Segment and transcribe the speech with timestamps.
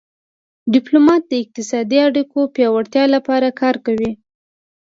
[0.73, 4.11] ډیپلومات د اقتصادي اړیکو پیاوړتیا لپاره کار کوي